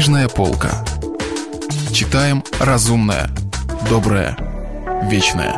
Книжная 0.00 0.30
полка. 0.30 0.82
Читаем 1.92 2.42
разумное, 2.58 3.28
доброе, 3.90 4.34
вечное. 5.10 5.54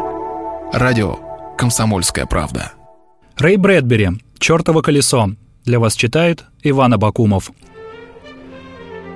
Радио 0.73 1.17
«Комсомольская 1.57 2.27
правда». 2.27 2.73
Рэй 3.37 3.57
Брэдбери 3.57 4.09
«Чёртово 4.41 4.83
колесо». 4.83 5.31
Для 5.65 5.79
вас 5.79 5.95
читает 5.95 6.45
Иван 6.65 6.95
Абакумов. 6.95 7.53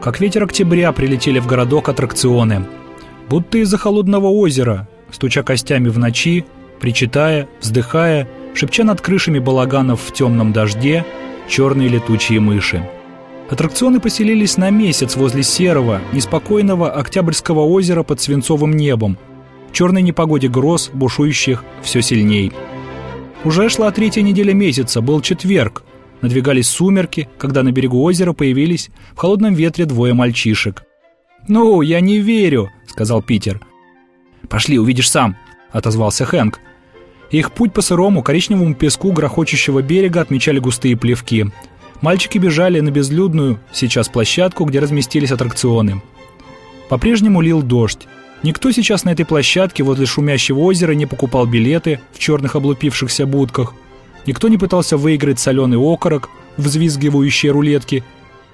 Как 0.00 0.20
ветер 0.20 0.44
октября 0.44 0.92
прилетели 0.92 1.40
в 1.40 1.48
городок 1.48 1.88
аттракционы. 1.88 2.64
Будто 3.28 3.58
из-за 3.58 3.78
холодного 3.78 4.28
озера, 4.28 4.86
стуча 5.10 5.42
костями 5.42 5.88
в 5.88 5.98
ночи, 5.98 6.46
причитая, 6.78 7.48
вздыхая, 7.60 8.28
шепча 8.54 8.84
над 8.84 9.00
крышами 9.00 9.40
балаганов 9.40 10.02
в 10.02 10.12
темном 10.12 10.52
дожде, 10.52 11.04
черные 11.48 11.88
летучие 11.88 12.38
мыши. 12.38 12.88
Аттракционы 13.50 14.00
поселились 14.00 14.56
на 14.56 14.70
месяц 14.70 15.14
возле 15.14 15.42
серого, 15.44 16.00
неспокойного 16.12 16.90
Октябрьского 16.90 17.60
озера 17.60 18.02
под 18.02 18.20
свинцовым 18.20 18.72
небом, 18.72 19.18
в 19.70 19.72
черной 19.72 20.02
непогоде 20.02 20.48
гроз, 20.48 20.90
бушующих 20.92 21.64
все 21.82 22.02
сильней. 22.02 22.52
Уже 23.44 23.68
шла 23.68 23.92
третья 23.92 24.22
неделя 24.22 24.52
месяца, 24.52 25.00
был 25.00 25.20
четверг. 25.20 25.84
Надвигались 26.22 26.68
сумерки, 26.68 27.28
когда 27.38 27.62
на 27.62 27.70
берегу 27.70 28.02
озера 28.02 28.32
появились 28.32 28.90
в 29.12 29.18
холодном 29.18 29.54
ветре 29.54 29.84
двое 29.84 30.14
мальчишек. 30.14 30.82
«Ну, 31.46 31.82
я 31.82 32.00
не 32.00 32.18
верю»,— 32.18 32.70
сказал 32.86 33.22
Питер. 33.22 33.60
«Пошли, 34.48 34.78
увидишь 34.78 35.10
сам»,— 35.10 35.36
отозвался 35.70 36.24
Хэнк. 36.24 36.58
Их 37.30 37.52
путь 37.52 37.72
по 37.72 37.82
сырому 37.82 38.22
коричневому 38.22 38.74
песку 38.74 39.12
грохочущего 39.12 39.82
берега 39.82 40.20
отмечали 40.20 40.58
густые 40.58 40.96
плевки. 40.96 41.46
Мальчики 42.00 42.38
бежали 42.38 42.80
на 42.80 42.90
безлюдную, 42.90 43.58
сейчас 43.72 44.08
площадку, 44.08 44.64
где 44.64 44.80
разместились 44.80 45.32
аттракционы. 45.32 46.02
По-прежнему 46.88 47.40
лил 47.40 47.62
дождь. 47.62 48.06
Никто 48.42 48.70
сейчас 48.70 49.04
на 49.04 49.10
этой 49.10 49.24
площадке 49.24 49.82
возле 49.82 50.06
шумящего 50.06 50.60
озера 50.60 50.92
не 50.92 51.06
покупал 51.06 51.46
билеты 51.46 52.00
в 52.12 52.18
черных 52.18 52.54
облупившихся 52.54 53.26
будках. 53.26 53.74
Никто 54.26 54.48
не 54.48 54.58
пытался 54.58 54.96
выиграть 54.96 55.40
соленый 55.40 55.78
окорок, 55.78 56.28
взвизгивающие 56.58 57.50
рулетки. 57.50 58.04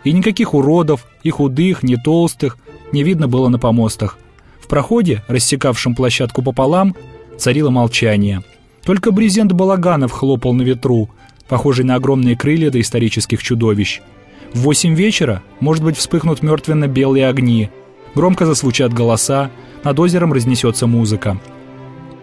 И 0.05 0.12
никаких 0.12 0.55
уродов, 0.55 1.06
и 1.22 1.30
худых, 1.30 1.83
ни 1.83 1.97
толстых, 1.97 2.58
не 2.92 3.02
видно 3.02 3.28
было 3.28 3.48
на 3.48 3.58
помостах. 3.58 4.19
В 4.61 4.69
проходе, 4.69 5.22
рассекавшем 5.28 5.95
площадку 5.95 6.42
пополам, 6.42 6.95
царило 7.39 7.70
молчание. 7.70 8.42
Только 8.84 9.11
брезент 9.11 9.52
балаганов 9.52 10.12
хлопал 10.12 10.55
на 10.55 10.62
ветру– 10.62 11.11
похожий 11.53 11.84
на 11.84 11.97
огромные 11.97 12.34
крылья 12.34 12.70
доисторических 12.70 13.42
чудовищ. 13.42 14.00
В 14.55 14.61
восемь 14.61 14.95
вечера, 14.95 15.42
может 15.61 15.84
быть, 15.84 15.98
вспыхнут 15.98 16.42
мертвенно-белые 16.42 17.28
огни, 17.28 17.69
громко 18.14 18.47
зазвучат 18.47 18.95
голоса, 18.95 19.50
над 19.84 20.00
озером 20.00 20.33
разнесется 20.33 20.86
музыка. 20.86 21.39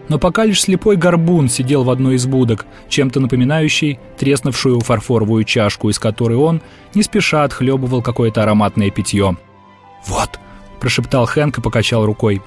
Но 0.08 0.18
пока 0.18 0.44
лишь 0.44 0.60
слепой 0.60 0.96
горбун 0.96 1.48
сидел 1.48 1.84
в 1.84 1.90
одной 1.90 2.16
из 2.16 2.26
будок, 2.26 2.66
чем-то 2.88 3.20
напоминающей 3.20 4.00
треснувшую 4.18 4.80
фарфоровую 4.80 5.44
чашку, 5.44 5.90
из 5.90 6.00
которой 6.00 6.36
он 6.36 6.60
не 6.96 7.04
спеша 7.04 7.44
отхлебывал 7.44 8.02
какое-то 8.02 8.42
ароматное 8.42 8.90
питье. 8.90 9.36
«Вот!»– 10.08 10.40
прошептал 10.80 11.26
Хэнк 11.26 11.58
и 11.58 11.62
покачал 11.62 12.04
рукой. 12.04 12.42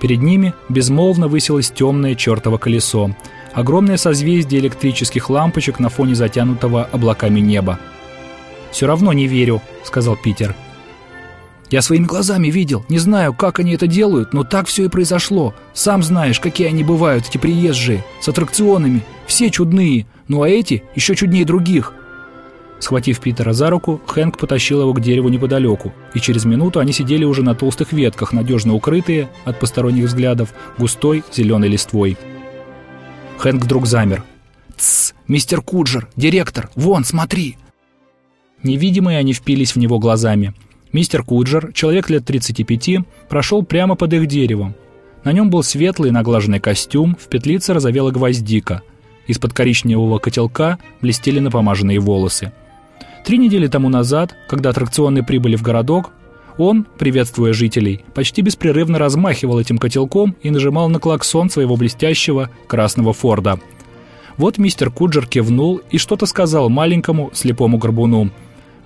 Перед 0.00 0.22
ними 0.22 0.54
безмолвно 0.68 1.26
высилось 1.26 1.72
темное 1.72 2.14
чертово 2.14 2.58
колесо– 2.58 3.10
огромное 3.52 3.96
созвездие 3.96 4.60
электрических 4.60 5.30
лампочек 5.30 5.78
на 5.78 5.88
фоне 5.88 6.14
затянутого 6.14 6.84
облаками 6.84 7.40
неба. 7.40 7.78
«Все 8.70 8.86
равно 8.86 9.12
не 9.12 9.26
верю»,— 9.26 9.60
сказал 9.84 10.16
Питер. 10.16 10.56
«Я 11.70 11.82
своими 11.82 12.04
глазами 12.04 12.48
видел. 12.48 12.84
Не 12.88 12.98
знаю, 12.98 13.34
как 13.34 13.58
они 13.58 13.74
это 13.74 13.86
делают, 13.86 14.32
но 14.32 14.44
так 14.44 14.66
все 14.66 14.84
и 14.84 14.88
произошло. 14.88 15.54
Сам 15.72 16.02
знаешь, 16.02 16.40
какие 16.40 16.68
они 16.68 16.84
бывают, 16.84 17.28
эти 17.28 17.38
приезжие, 17.38 18.04
с 18.20 18.28
аттракционами. 18.28 19.02
Все 19.26 19.50
чудные, 19.50 20.06
ну 20.28 20.42
а 20.42 20.48
эти 20.48 20.82
еще 20.94 21.14
чуднее 21.14 21.44
других». 21.44 21.94
Схватив 22.82 23.20
Питера 23.20 23.52
за 23.52 23.70
руку, 23.70 24.00
Хэнк 24.08 24.38
потащил 24.38 24.80
его 24.80 24.92
к 24.92 25.00
дереву 25.00 25.28
неподалеку, 25.28 25.92
и 26.14 26.20
через 26.20 26.44
минуту 26.44 26.80
они 26.80 26.92
сидели 26.92 27.24
уже 27.24 27.44
на 27.44 27.54
толстых 27.54 27.92
ветках, 27.92 28.32
надежно 28.32 28.74
укрытые 28.74 29.28
от 29.44 29.60
посторонних 29.60 30.06
взглядов 30.06 30.48
густой 30.78 31.22
зеленой 31.32 31.68
листвой. 31.68 32.18
Хэнк 33.42 33.64
вдруг 33.64 33.86
замер. 33.86 34.22
«Тссс, 34.76 35.14
мистер 35.26 35.62
Куджер, 35.62 36.08
директор, 36.14 36.70
вон, 36.76 37.04
смотри!» 37.04 37.56
Невидимые 38.62 39.18
они 39.18 39.32
впились 39.32 39.74
в 39.74 39.78
него 39.80 39.98
глазами. 39.98 40.54
Мистер 40.92 41.24
Куджер, 41.24 41.72
человек 41.72 42.08
лет 42.08 42.24
35, 42.24 43.04
прошел 43.28 43.64
прямо 43.64 43.96
под 43.96 44.12
их 44.12 44.28
деревом. 44.28 44.76
На 45.24 45.32
нем 45.32 45.50
был 45.50 45.64
светлый 45.64 46.12
наглаженный 46.12 46.60
костюм, 46.60 47.16
в 47.20 47.26
петлице 47.26 47.74
разовела 47.74 48.12
гвоздика. 48.12 48.82
Из-под 49.26 49.52
коричневого 49.52 50.20
котелка 50.20 50.78
блестели 51.00 51.40
напомаженные 51.40 51.98
волосы. 51.98 52.52
Три 53.24 53.38
недели 53.38 53.66
тому 53.66 53.88
назад, 53.88 54.36
когда 54.48 54.70
аттракционы 54.70 55.24
прибыли 55.24 55.56
в 55.56 55.62
городок, 55.62 56.12
он, 56.58 56.86
приветствуя 56.98 57.52
жителей, 57.52 58.04
почти 58.14 58.42
беспрерывно 58.42 58.98
размахивал 58.98 59.58
этим 59.58 59.78
котелком 59.78 60.36
и 60.42 60.50
нажимал 60.50 60.88
на 60.88 60.98
клаксон 60.98 61.50
своего 61.50 61.76
блестящего 61.76 62.50
красного 62.66 63.12
Форда. 63.12 63.58
Вот 64.36 64.58
мистер 64.58 64.90
Куджер 64.90 65.26
кивнул 65.26 65.80
и 65.90 65.98
что-то 65.98 66.26
сказал 66.26 66.68
маленькому 66.68 67.30
слепому 67.32 67.78
горбуну. 67.78 68.30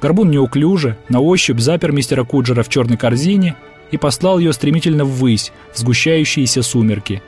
Горбун 0.00 0.30
неуклюже, 0.30 0.98
на 1.08 1.20
ощупь 1.20 1.60
запер 1.60 1.92
мистера 1.92 2.24
Куджера 2.24 2.62
в 2.62 2.68
черной 2.68 2.96
корзине 2.96 3.56
и 3.90 3.96
послал 3.96 4.38
ее 4.38 4.52
стремительно 4.52 5.04
ввысь, 5.04 5.52
в 5.72 5.78
сгущающиеся 5.78 6.62
сумерки. 6.62 7.22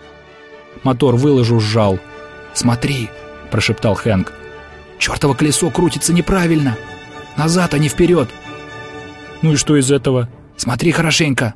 Мотор 0.82 1.16
выложу 1.16 1.60
сжал. 1.60 1.98
«Смотри!»– 2.52 3.08
прошептал 3.50 3.94
Хэнк. 3.94 4.32
«Чертово 4.98 5.34
колесо 5.34 5.70
крутится 5.70 6.12
неправильно! 6.12 6.76
Назад, 7.36 7.74
а 7.74 7.78
не 7.78 7.88
вперед!» 7.88 8.28
Ну 9.42 9.52
и 9.52 9.56
что 9.56 9.76
из 9.76 9.90
этого? 9.90 10.28
Смотри 10.56 10.90
хорошенько. 10.90 11.54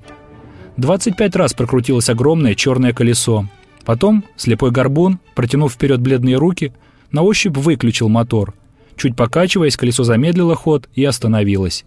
25 0.77 1.37
раз 1.37 1.55
прокрутилось 1.55 2.09
огромное 2.09 2.55
черное 2.55 2.93
колесо. 2.93 3.47
Потом 3.85 4.25
слепой 4.37 4.71
горбун, 4.71 5.19
протянув 5.35 5.73
вперед 5.73 6.01
бледные 6.01 6.37
руки, 6.37 6.73
на 7.11 7.23
ощупь 7.23 7.57
выключил 7.57 8.09
мотор. 8.09 8.55
Чуть 8.97 9.17
покачиваясь, 9.17 9.77
колесо 9.77 10.05
замедлило 10.05 10.55
ход 10.55 10.89
и 10.95 11.05
остановилось. 11.05 11.85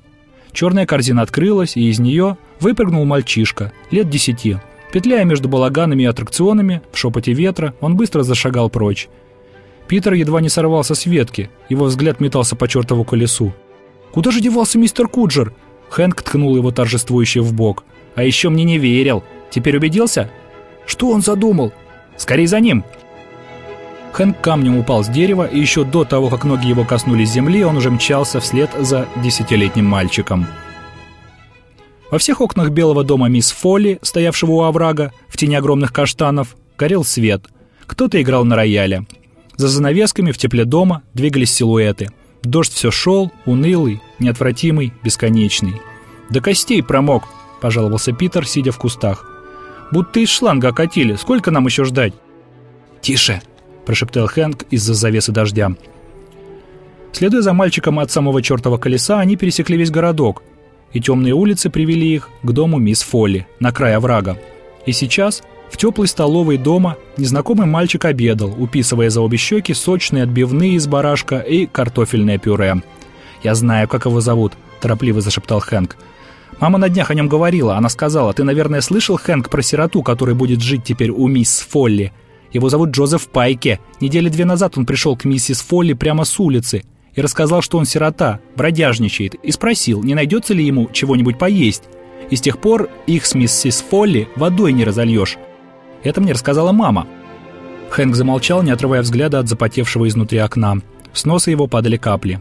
Черная 0.52 0.86
корзина 0.86 1.22
открылась, 1.22 1.78
и 1.78 1.90
из 1.90 2.00
нее 2.00 2.38
выпрыгнул 2.60 3.06
мальчишка, 3.06 3.72
лет 3.92 4.10
десяти. 4.10 4.58
Петляя 4.92 5.26
между 5.26 5.50
балаганами 5.50 6.04
и 6.04 6.06
аттракционами, 6.06 6.82
в 6.92 6.98
шепоте 6.98 7.34
ветра, 7.34 7.74
он 7.82 7.96
быстро 7.96 8.24
зашагал 8.24 8.70
прочь. 8.70 9.10
Питер 9.88 10.14
едва 10.14 10.42
не 10.42 10.50
сорвался 10.50 10.96
с 10.96 11.06
ветки, 11.06 11.50
его 11.70 11.86
взгляд 11.86 12.20
метался 12.20 12.56
по 12.56 12.68
чертову 12.68 13.04
колесу. 13.04 13.54
«Куда 14.12 14.32
же 14.32 14.40
девался 14.40 14.78
мистер 14.80 15.08
Куджер?» 15.08 15.54
Хэнк 15.90 16.22
ткнул 16.22 16.56
его 16.56 16.72
торжествующе 16.72 17.42
в 17.42 17.54
бок. 17.54 17.84
«А 18.16 18.24
еще 18.24 18.50
мне 18.50 18.64
не 18.64 18.78
верил. 18.78 19.24
Теперь 19.50 19.78
убедился?» 19.78 20.30
«Что 20.86 21.10
он 21.10 21.22
задумал?» 21.22 21.74
«Скорей 22.18 22.48
за 22.48 22.60
ним!» 22.60 22.84
Хэнк 24.14 24.40
камнем 24.40 24.78
упал 24.78 25.04
с 25.04 25.08
дерева, 25.10 25.46
и 25.46 25.60
еще 25.60 25.84
до 25.84 26.06
того, 26.06 26.30
как 26.30 26.46
ноги 26.46 26.68
его 26.68 26.86
коснулись 26.86 27.32
земли, 27.32 27.64
он 27.66 27.76
уже 27.76 27.92
мчался 27.92 28.40
вслед 28.40 28.70
за 28.80 29.08
десятилетним 29.22 29.86
мальчиком. 29.86 30.48
Во 32.12 32.18
всех 32.18 32.40
окнах 32.40 32.70
белого 32.70 33.04
дома 33.04 33.28
мисс 33.28 33.52
Фолли, 33.52 34.00
стоявшего 34.02 34.52
у 34.52 34.62
оврага, 34.62 35.12
в 35.28 35.36
тени 35.36 35.56
огромных 35.56 35.92
каштанов, 35.92 36.56
горел 36.78 37.04
свет. 37.04 37.50
Кто-то 37.88 38.22
играл 38.22 38.46
на 38.46 38.56
рояле. 38.56 39.06
За 39.58 39.68
занавесками 39.68 40.32
в 40.32 40.38
тепле 40.38 40.64
дома 40.64 41.02
двигались 41.14 41.52
силуэты– 41.52 42.10
Дождь 42.46 42.74
все 42.74 42.92
шел, 42.92 43.32
унылый, 43.46 44.02
неотвратимый, 44.20 44.94
бесконечный. 45.04 45.82
«До 46.30 46.42
костей 46.42 46.82
промок»,— 46.84 47.24
пожаловался 47.62 48.12
Питер, 48.12 48.48
сидя 48.48 48.72
в 48.72 48.78
кустах. 48.78 49.26
«Будто 49.92 50.20
из 50.20 50.30
шланга 50.30 50.70
окатили. 50.70 51.16
Сколько 51.16 51.52
нам 51.52 51.66
еще 51.66 51.86
ждать?» 51.86 52.14
«Тише»,— 53.02 53.42
прошептал 53.86 54.28
Хэнк 54.28 54.64
из-за 54.70 54.94
завесы 54.94 55.32
дождя. 55.32 55.76
Следуя 57.12 57.42
за 57.42 57.54
мальчиком 57.54 58.00
от 58.00 58.12
самого 58.12 58.42
чертова 58.42 58.78
колеса, 58.78 59.20
они 59.20 59.38
пересекли 59.38 59.78
весь 59.78 59.92
городок, 59.92 60.44
и 60.94 61.00
темные 61.00 61.34
улицы 61.34 61.70
привели 61.70 62.14
их 62.14 62.30
к 62.44 62.52
дому 62.52 62.78
мисс 62.78 63.02
Фолли, 63.04 63.48
на 63.60 63.72
край 63.72 63.96
оврага. 63.96 64.38
И 64.86 64.92
сейчас 64.92 65.42
в 65.70 65.78
теплой 65.78 66.08
столовой 66.08 66.58
дома 66.58 66.98
незнакомый 67.18 67.68
мальчик 67.68 68.06
обедал, 68.06 68.54
уписывая 68.58 69.10
за 69.10 69.22
обе 69.22 69.38
щеки 69.38 69.74
сочные 69.74 70.24
отбивные 70.24 70.74
из 70.74 70.88
барашка 70.88 71.40
и 71.40 71.66
картофельное 71.66 72.38
пюре. 72.38 72.82
«Я 73.44 73.56
знаю, 73.56 73.88
как 73.88 74.06
его 74.06 74.22
зовут»,– 74.22 74.54
торопливо 74.82 75.22
зашептал 75.22 75.60
Хэнк. 75.60 75.98
«Мама 76.60 76.78
на 76.78 76.90
днях 76.90 77.12
о 77.12 77.16
нем 77.16 77.28
говорила. 77.28 77.76
Она 77.76 77.90
сказала, 77.90 78.34
ты, 78.34 78.44
наверное, 78.44 78.82
слышал, 78.82 79.18
Хэнк, 79.18 79.50
про 79.50 79.62
сироту, 79.62 80.02
который 80.02 80.36
будет 80.36 80.62
жить 80.62 80.84
теперь 80.84 81.12
у 81.12 81.28
мисс 81.28 81.66
Фолли. 81.70 82.14
Его 82.54 82.70
зовут 82.70 82.92
Джозеф 82.92 83.28
Пайке. 83.28 83.82
Недели 84.00 84.30
две 84.30 84.46
назад 84.46 84.78
он 84.78 84.86
пришел 84.86 85.18
к 85.18 85.26
миссис 85.26 85.60
Фолли 85.62 85.94
прямо 85.94 86.24
с 86.24 86.40
улицы. 86.40 86.84
и 87.14 87.22
рассказал, 87.22 87.62
что 87.62 87.78
он 87.78 87.86
сирота, 87.86 88.42
бродяжничает, 88.58 89.36
и 89.36 89.50
спросил, 89.52 90.04
не 90.04 90.16
найдется 90.16 90.54
ли 90.54 90.66
ему 90.66 90.90
чего-нибудь 90.92 91.38
поесть. 91.38 91.84
И 92.30 92.36
с 92.36 92.42
тех 92.42 92.58
пор 92.58 92.90
их 93.08 93.26
с 93.26 93.36
миссис 93.36 93.84
Фолли 93.90 94.28
водой 94.36 94.74
не 94.74 94.84
разольешь. 94.84 95.38
Это 96.06 96.22
мне 96.22 96.34
рассказала 96.34 96.72
мама. 96.72 97.08
Хэнк 97.90 98.16
замолчал, 98.16 98.62
не 98.62 98.72
отрывая 98.72 99.02
взгляда 99.02 99.40
от 99.40 99.50
запотевшего 99.50 100.08
изнутри 100.08 100.38
окна. 100.38 100.78
С 101.14 101.26
носа 101.26 101.50
его 101.50 101.68
падали 101.68 101.98
капли. 101.98 102.40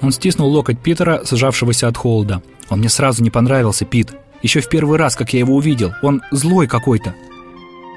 Он 0.00 0.12
стиснул 0.12 0.48
локоть 0.50 0.80
Питера, 0.80 1.22
сжавшегося 1.24 1.88
от 1.88 1.96
холода. 1.96 2.42
«Он 2.68 2.80
мне 2.80 2.88
сразу 2.88 3.22
не 3.22 3.30
понравился, 3.30 3.84
Пит. 3.84 4.14
Еще 4.42 4.60
в 4.60 4.68
первый 4.68 4.98
раз, 4.98 5.14
как 5.14 5.32
я 5.34 5.40
его 5.40 5.54
увидел. 5.54 5.92
Он 6.02 6.22
злой 6.30 6.66
какой-то». 6.66 7.14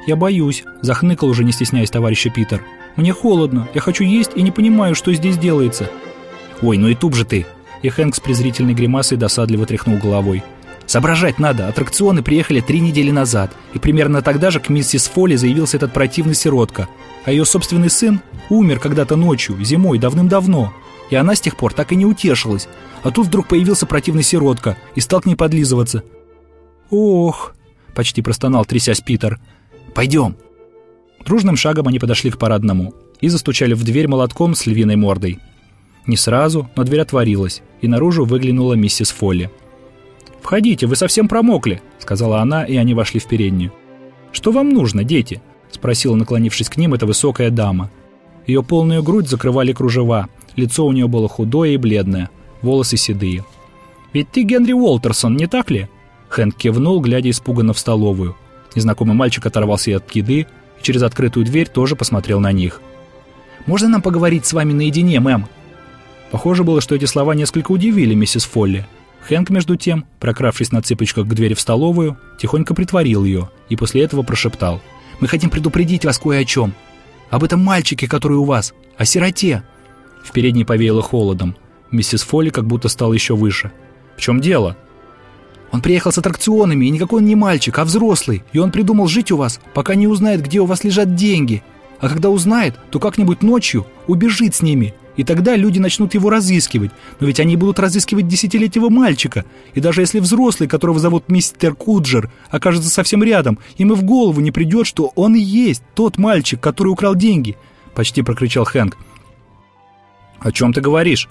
«Я 0.05 0.15
боюсь»,— 0.15 0.63
захныкал 0.81 1.29
уже 1.29 1.43
не 1.43 1.51
стесняясь 1.51 1.89
товарища 1.89 2.29
Питер. 2.29 2.63
«Мне 2.95 3.13
холодно. 3.13 3.67
Я 3.73 3.81
хочу 3.81 4.03
есть 4.03 4.31
и 4.35 4.41
не 4.41 4.51
понимаю, 4.51 4.95
что 4.95 5.13
здесь 5.13 5.37
делается». 5.37 5.89
«Ой, 6.61 6.77
ну 6.77 6.87
и 6.89 6.95
туп 6.95 7.15
же 7.15 7.25
ты!» 7.25 7.45
И 7.81 7.89
Хэнк 7.89 8.15
с 8.15 8.19
презрительной 8.19 8.73
гримасой 8.73 9.17
досадливо 9.17 9.65
тряхнул 9.65 9.97
головой. 9.97 10.43
Соображать 10.89 11.37
надо, 11.37 11.67
аттракционы 11.67 12.23
приехали 12.23 12.61
три 12.61 12.79
недели 12.79 13.11
назад, 13.11 13.55
и 13.75 13.77
примерно 13.77 14.23
тогда 14.23 14.49
же 14.49 14.59
к 14.59 14.69
миссис 14.69 15.07
Фолли 15.07 15.35
заявился 15.35 15.77
этот 15.77 15.93
противный 15.93 16.33
сиротка. 16.33 16.89
А 17.25 17.31
ее 17.31 17.45
собственный 17.45 17.91
сын 17.91 18.21
умер 18.49 18.79
когда-то 18.79 19.15
ночью, 19.15 19.63
зимой, 19.63 19.99
давным-давно. 19.99 20.73
И 21.11 21.15
она 21.15 21.35
с 21.35 21.41
тех 21.41 21.57
пор 21.57 21.75
так 21.75 21.91
и 21.91 21.95
не 21.95 22.07
утешилась. 22.07 22.67
А 23.03 23.11
тут 23.11 23.27
вдруг 23.27 23.47
появился 23.47 23.85
противный 23.85 24.23
сиротка 24.23 24.77
и 24.95 24.99
стал 24.99 25.21
к 25.21 25.27
ней 25.27 25.35
подлизываться. 25.35 26.01
«Ох!»— 26.89 27.53
почти 27.93 28.23
простонал, 28.23 28.65
трясясь 28.65 28.99
Питер. 28.99 29.39
«Пойдем!» 29.93 30.37
Дружным 31.23 31.55
шагом 31.55 31.87
они 31.87 31.99
подошли 31.99 32.31
к 32.31 32.39
парадному 32.39 32.95
и 33.21 33.29
застучали 33.29 33.75
в 33.75 33.83
дверь 33.83 34.07
молотком 34.07 34.55
с 34.55 34.65
львиной 34.65 34.95
мордой. 34.95 35.37
Не 36.07 36.17
сразу, 36.17 36.67
но 36.75 36.83
дверь 36.83 37.01
отворилась, 37.01 37.61
и 37.79 37.87
наружу 37.87 38.25
выглянула 38.25 38.73
миссис 38.73 39.11
Фолли. 39.11 39.51
«Входите, 40.41 40.87
вы 40.87 40.95
совсем 40.95 41.27
промокли»,— 41.27 41.81
сказала 41.99 42.39
она, 42.39 42.63
и 42.63 42.75
они 42.75 42.93
вошли 42.93 43.19
в 43.19 43.27
переднюю. 43.27 43.71
«Что 44.31 44.51
вам 44.51 44.69
нужно, 44.69 45.03
дети?»— 45.03 45.41
спросила, 45.71 46.15
наклонившись 46.15 46.69
к 46.69 46.77
ним, 46.77 46.93
эта 46.93 47.05
высокая 47.05 47.49
дама. 47.49 47.91
Ее 48.47 48.63
полную 48.63 49.03
грудь 49.03 49.29
закрывали 49.29 49.73
кружева, 49.73 50.27
лицо 50.55 50.85
у 50.85 50.91
нее 50.91 51.07
было 51.07 51.27
худое 51.27 51.71
и 51.71 51.77
бледное, 51.77 52.29
волосы 52.61 52.97
седые. 52.97 53.45
«Ведь 54.13 54.31
ты 54.31 54.43
Генри 54.43 54.73
Уолтерсон, 54.73 55.35
не 55.35 55.47
так 55.47 55.69
ли?» 55.69 55.87
Хэнк 56.29 56.55
кивнул, 56.55 56.99
глядя 56.99 57.29
испуганно 57.29 57.73
в 57.73 57.79
столовую. 57.79 58.35
Незнакомый 58.75 59.15
мальчик 59.15 59.45
оторвался 59.45 59.95
от 59.97 60.09
еды 60.11 60.41
и 60.41 60.47
через 60.81 61.03
открытую 61.03 61.45
дверь 61.45 61.67
тоже 61.67 61.95
посмотрел 61.95 62.39
на 62.39 62.51
них. 62.51 62.81
«Можно 63.65 63.89
нам 63.89 64.01
поговорить 64.01 64.45
с 64.45 64.53
вами 64.53 64.73
наедине, 64.73 65.19
мэм?» 65.19 65.47
Похоже 66.31 66.63
было, 66.63 66.81
что 66.81 66.95
эти 66.95 67.05
слова 67.05 67.33
несколько 67.33 67.71
удивили 67.71 68.13
миссис 68.13 68.45
Фолли— 68.45 68.87
Хэнк, 69.27 69.49
между 69.49 69.75
тем, 69.75 70.05
прокравшись 70.19 70.71
на 70.71 70.81
цыпочках 70.81 71.27
к 71.27 71.33
двери 71.33 71.53
в 71.53 71.59
столовую, 71.59 72.17
тихонько 72.39 72.73
притворил 72.73 73.25
ее 73.25 73.49
и 73.69 73.75
после 73.75 74.03
этого 74.03 74.23
прошептал. 74.23 74.81
«Мы 75.19 75.27
хотим 75.27 75.49
предупредить 75.49 76.05
вас 76.05 76.17
кое 76.17 76.39
о 76.39 76.45
чем. 76.45 76.73
Об 77.29 77.43
этом 77.43 77.63
мальчике, 77.63 78.07
который 78.07 78.37
у 78.37 78.43
вас. 78.43 78.73
О 78.97 79.05
сироте». 79.05 79.63
В 80.23 80.31
передней 80.31 80.65
повеяло 80.65 81.01
холодом. 81.01 81.55
Миссис 81.91 82.21
Фолли 82.23 82.49
как 82.49 82.65
будто 82.65 82.87
стала 82.87 83.13
еще 83.13 83.35
выше. 83.35 83.71
«В 84.17 84.21
чем 84.21 84.41
дело?» 84.41 84.77
«Он 85.71 85.81
приехал 85.81 86.11
с 86.11 86.17
аттракционами, 86.17 86.85
и 86.85 86.89
никакой 86.89 87.19
он 87.19 87.25
не 87.25 87.35
мальчик, 87.35 87.77
а 87.77 87.85
взрослый. 87.85 88.43
И 88.53 88.59
он 88.59 88.71
придумал 88.71 89.07
жить 89.07 89.31
у 89.31 89.37
вас, 89.37 89.59
пока 89.73 89.95
не 89.95 90.07
узнает, 90.07 90.41
где 90.43 90.59
у 90.59 90.65
вас 90.65 90.83
лежат 90.83 91.15
деньги. 91.15 91.63
А 91.99 92.09
когда 92.09 92.29
узнает, 92.29 92.79
то 92.89 92.99
как-нибудь 92.99 93.43
ночью 93.43 93.85
убежит 94.07 94.55
с 94.55 94.61
ними 94.61 94.95
и 95.19 95.25
тогда 95.25 95.57
люди 95.57 95.79
начнут 95.79 96.13
его 96.13 96.29
разыскивать. 96.29 96.91
Но 97.19 97.27
ведь 97.27 97.41
они 97.41 97.57
будут 97.57 97.77
разыскивать 97.77 98.29
десятилетнего 98.29 98.87
мальчика. 98.87 99.43
И 99.73 99.81
даже 99.81 99.99
если 99.99 100.21
взрослый, 100.21 100.69
которого 100.69 100.97
зовут 100.97 101.27
мистер 101.27 101.75
Куджер, 101.75 102.31
окажется 102.49 102.89
совсем 102.89 103.21
рядом, 103.21 103.59
им 103.75 103.91
и 103.91 103.95
в 103.97 104.03
голову 104.03 104.39
не 104.39 104.51
придет, 104.51 104.87
что 104.87 105.11
он 105.15 105.35
и 105.35 105.41
есть 105.41 105.83
тот 105.93 106.17
мальчик, 106.17 106.61
который 106.61 106.87
украл 106.87 107.15
деньги. 107.15 107.57
Почти 107.93 108.21
прокричал 108.21 108.63
Хэнк. 108.63 108.95
«О 110.39 110.53
чем 110.53 110.71
ты 110.71 110.79
говоришь?» 110.79 111.27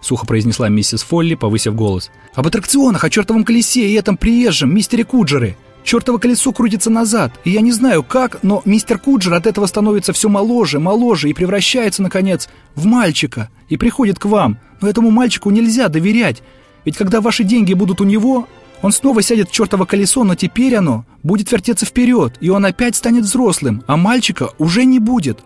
Сухо 0.00 0.26
произнесла 0.26 0.68
миссис 0.68 1.04
Фолли, 1.04 1.36
повысив 1.36 1.76
голос. 1.76 2.10
«Об 2.34 2.48
аттракционах, 2.48 3.04
о 3.04 3.10
чертовом 3.10 3.44
колесе 3.44 3.88
и 3.88 3.94
этом 3.94 4.16
приезжем, 4.16 4.74
мистере 4.74 5.04
Куджере. 5.04 5.56
Чертово 5.84 6.18
колесо 6.18 6.52
крутится 6.52 6.90
назад, 6.90 7.32
и 7.44 7.50
я 7.50 7.60
не 7.60 7.72
знаю 7.72 8.02
как, 8.02 8.42
но 8.42 8.62
мистер 8.64 8.98
Куджер 8.98 9.34
от 9.34 9.46
этого 9.46 9.66
становится 9.66 10.12
все 10.12 10.28
моложе, 10.28 10.78
моложе 10.78 11.30
и 11.30 11.34
превращается, 11.34 12.02
наконец, 12.02 12.48
в 12.74 12.84
мальчика 12.86 13.48
и 13.68 13.76
приходит 13.76 14.18
к 14.18 14.26
вам. 14.26 14.58
Но 14.80 14.88
этому 14.88 15.10
мальчику 15.10 15.50
нельзя 15.50 15.88
доверять, 15.88 16.42
ведь 16.84 16.96
когда 16.96 17.20
ваши 17.20 17.44
деньги 17.44 17.74
будут 17.74 18.00
у 18.00 18.04
него, 18.04 18.46
он 18.82 18.92
снова 18.92 19.22
сядет 19.22 19.50
в 19.50 19.52
чертово 19.52 19.84
колесо, 19.84 20.24
но 20.24 20.34
теперь 20.34 20.74
оно 20.74 21.04
будет 21.22 21.52
вертеться 21.52 21.84
вперед, 21.84 22.34
и 22.40 22.48
он 22.48 22.64
опять 22.64 22.96
станет 22.96 23.24
взрослым, 23.24 23.82
а 23.86 23.96
мальчика 23.96 24.50
уже 24.58 24.84
не 24.84 24.98
будет. 24.98 25.40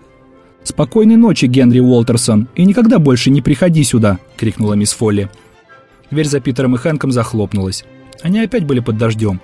«Спокойной 0.62 1.16
ночи, 1.16 1.44
Генри 1.44 1.80
Уолтерсон, 1.80 2.48
и 2.54 2.64
никогда 2.64 2.98
больше 2.98 3.30
не 3.30 3.42
приходи 3.42 3.84
сюда!»— 3.84 4.18
крикнула 4.36 4.74
мисс 4.74 4.92
Фолли. 4.92 5.28
Дверь 6.10 6.26
за 6.26 6.40
Питером 6.40 6.74
и 6.74 6.78
Хэнком 6.78 7.12
захлопнулась. 7.12 7.84
Они 8.22 8.40
опять 8.40 8.64
были 8.64 8.80
под 8.80 8.96
дождем. 8.96 9.40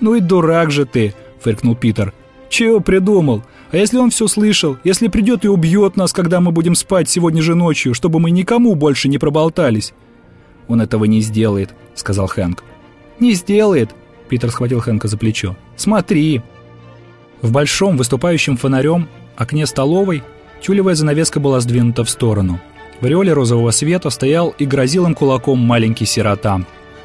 «Ну 0.00 0.14
и 0.14 0.20
дурак 0.20 0.70
же 0.70 0.84
ты!»— 0.84 1.14
фыркнул 1.40 1.76
Питер. 1.76 2.12
«Чего 2.48 2.80
придумал? 2.80 3.42
А 3.70 3.76
если 3.76 3.98
он 3.98 4.10
все 4.10 4.28
слышал? 4.28 4.76
Если 4.84 5.08
придет 5.08 5.44
и 5.44 5.48
убьет 5.48 5.96
нас, 5.96 6.12
когда 6.12 6.40
мы 6.40 6.52
будем 6.52 6.74
спать 6.74 7.08
сегодня 7.08 7.42
же 7.42 7.54
ночью, 7.54 7.94
чтобы 7.94 8.20
мы 8.20 8.30
никому 8.30 8.74
больше 8.74 9.08
не 9.08 9.18
проболтались?» 9.18 9.92
«Он 10.68 10.80
этого 10.80 11.04
не 11.04 11.20
сделает»,— 11.20 11.74
сказал 11.94 12.26
Хэнк. 12.26 12.62
«Не 13.20 13.32
сделает»,— 13.32 13.90
Питер 14.28 14.50
схватил 14.50 14.80
Хэнка 14.80 15.08
за 15.08 15.16
плечо. 15.16 15.56
«Смотри». 15.76 16.42
В 17.42 17.52
большом 17.52 17.96
выступающем 17.96 18.56
фонарем 18.56 19.08
окне 19.36 19.66
столовой 19.66 20.22
тюлевая 20.62 20.94
занавеска 20.94 21.40
была 21.40 21.60
сдвинута 21.60 22.04
в 22.04 22.10
сторону. 22.10 22.60
В 23.00 23.04
ореоле 23.04 23.32
розового 23.32 23.70
света 23.70 24.08
стоял 24.10 24.54
и 24.56 24.64
грозил 24.64 25.06
им 25.06 25.14
кулаком 25.14 25.58
маленький 25.58 26.06
сирота. 26.06 26.62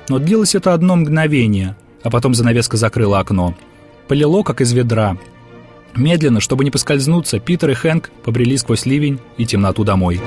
Но 0.07 0.19
длилось 0.19 0.55
это 0.55 0.73
одно 0.73 0.95
мгновение— 0.95 1.75
а 2.03 2.09
потом 2.09 2.33
занавеска 2.33 2.77
закрыла 2.77 3.19
окно. 3.19 3.55
Полило, 4.07 4.43
как 4.43 4.61
из 4.61 4.71
ведра. 4.71 5.17
Медленно, 5.95 6.39
чтобы 6.39 6.63
не 6.63 6.71
поскользнуться, 6.71 7.39
Питер 7.39 7.71
и 7.71 7.73
Хэнк 7.73 8.09
побрели 8.23 8.57
сквозь 8.57 8.85
ливень 8.85 9.19
и 9.37 9.45
темноту 9.45 9.83
домой. 9.83 10.21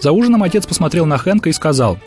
За 0.00 0.12
ужином 0.12 0.42
отец 0.42 0.66
посмотрел 0.66 1.04
на 1.04 1.18
Хэнка 1.18 1.50
и 1.50 1.52
сказал, 1.52 1.98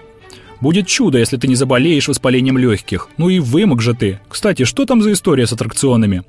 «Будет 0.60 0.88
чудо, 0.88 1.20
если 1.20 1.38
ты 1.38 1.48
не 1.48 1.56
заболеешь 1.56 2.08
воспалением 2.08 2.58
легких. 2.58 3.10
Ну 3.18 3.30
и 3.30 3.40
вымок 3.40 3.82
же 3.82 3.94
ты. 3.94 4.20
Кстати, 4.28 4.64
что 4.64 4.86
там 4.86 5.02
за 5.02 5.14
история 5.14 5.46
с 5.46 5.54
аттракционами?» 5.54 6.24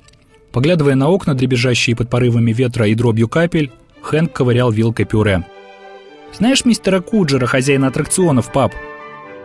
Поглядывая 0.55 0.95
на 0.95 1.09
окна, 1.09 1.35
дребезжащие 1.35 1.97
под 1.97 2.09
порывами 2.09 2.53
ветра 2.53 2.87
и 2.87 2.95
дробью 2.95 3.27
капель, 3.27 3.73
Хэнк 4.03 4.31
ковырял 4.31 4.71
вилкой 4.71 5.05
пюре. 5.05 5.45
«Знаешь 6.33 6.63
мистера 6.63 7.01
Куджера, 7.01 7.45
хозяина 7.45 7.87
аттракционов, 7.87 8.53
пап?» 8.53 8.73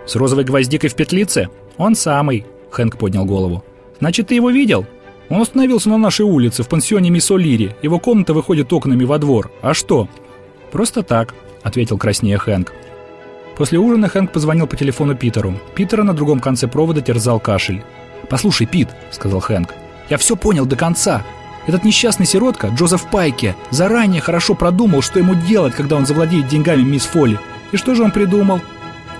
«С 0.07 0.14
розовой 0.14 0.45
гвоздикой 0.45 0.88
в 0.88 0.95
петлице?» 0.95 1.49
«Он 1.79 1.97
самый»,— 1.97 2.47
Хэнк 2.71 2.97
поднял 2.97 3.25
голову. 3.25 3.64
«Значит, 3.99 4.29
ты 4.29 4.37
его 4.37 4.50
видел?» 4.50 4.87
«Он 5.31 5.40
остановился 5.40 5.88
на 5.88 5.99
нашей 5.99 6.26
улице, 6.26 6.62
в 6.62 6.69
пансионе 6.69 7.11
Мисс 7.11 7.29
О'Лири. 7.33 7.73
Его 7.83 7.99
комната 7.99 8.33
выходит 8.33 8.73
окнами 8.73 9.02
во 9.02 9.19
двор. 9.19 9.50
А 9.62 9.75
что?» 9.75 10.09
«Просто 10.71 11.02
так»,— 11.02 11.35
ответил 11.64 11.99
краснее 11.99 12.38
Хэнк. 12.38 12.73
После 13.57 13.81
ужина 13.81 14.07
Хэнк 14.07 14.31
позвонил 14.31 14.69
по 14.69 14.76
телефону 14.76 15.17
Питеру. 15.17 15.55
Питера 15.75 16.05
на 16.05 16.14
другом 16.14 16.38
конце 16.38 16.69
провода 16.69 17.00
терзал 17.00 17.40
кашель. 17.40 17.83
«Послушай, 18.29 18.69
Пит»,— 18.69 18.90
сказал 19.11 19.40
Хэнк, 19.40 19.75
я 20.11 20.19
все 20.19 20.37
понял 20.37 20.67
до 20.67 20.76
конца. 20.76 21.25
Этот 21.67 21.85
несчастный 21.85 22.26
сиротка, 22.26 22.69
Джозеф 22.69 23.09
Пайке, 23.11 23.55
заранее 23.71 24.21
хорошо 24.21 24.55
продумал, 24.55 25.02
что 25.02 25.19
ему 25.19 25.35
делать, 25.35 25.75
когда 25.75 25.97
он 25.97 26.05
завладеет 26.05 26.49
деньгами 26.49 26.83
мисс 26.83 27.05
Фолли. 27.05 27.38
И 27.73 27.76
что 27.76 27.95
же 27.95 28.02
он 28.02 28.11
придумал? 28.11 28.61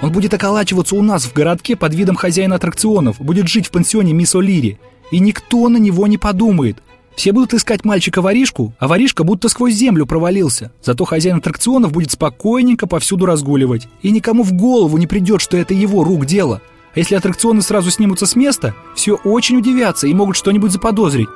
Он 0.03 0.11
будет 0.11 0.35
околачиваться 0.35 0.97
у 0.97 1.03
нас 1.03 1.25
в 1.25 1.33
городке 1.33 1.77
под 1.77 1.95
видом 1.95 2.17
хозяина 2.17 2.57
аттракционов, 2.57 3.21
будет 3.21 3.49
жить 3.49 3.69
в 3.69 3.71
пансионе 3.71 4.13
мисс 4.13 4.35
О'Лири. 4.35 4.79
И 5.11 5.21
никто 5.21 5.69
на 5.69 5.77
него 5.77 6.07
не 6.07 6.19
подумает. 6.19 6.83
Все 7.15 7.33
будут 7.33 7.53
искать 7.53 7.85
мальчика-воришку, 7.85 8.73
а 8.79 8.89
воришка 8.89 9.25
будто 9.25 9.49
сквозь 9.49 9.75
землю 9.75 10.07
провалился. 10.07 10.73
Зато 10.83 11.05
хозяин 11.05 11.37
аттракционов 11.37 11.93
будет 11.93 12.13
спокойненько 12.13 12.87
повсюду 12.87 13.27
разгуливать. 13.27 13.89
И 14.01 14.11
никому 14.11 14.43
в 14.43 14.53
голову 14.53 14.97
не 14.97 15.07
придет, 15.07 15.43
что 15.43 15.57
это 15.57 15.75
его 15.75 16.03
рук 16.03 16.25
дело. 16.25 16.63
А 16.95 16.99
если 16.99 17.15
аттракционы 17.15 17.63
сразу 17.63 17.91
снимутся 17.91 18.27
с 18.27 18.35
места, 18.37 18.75
все 18.95 19.15
очень 19.15 19.57
удивятся 19.57 20.07
и 20.07 20.15
могут 20.15 20.37
что-нибудь 20.37 20.73
заподозрить. 20.73 21.29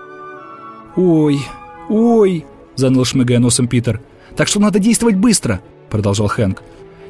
«Ой, 0.96 1.40
ой»,— 1.88 2.44
заныл 2.76 3.04
шмыгая 3.04 3.38
носом 3.38 3.68
Питер. 3.68 4.00
«Так 4.36 4.48
что 4.48 4.60
надо 4.60 4.78
действовать 4.78 5.16
быстро»,— 5.16 5.60
продолжал 5.90 6.28
Хэнк. 6.28 6.62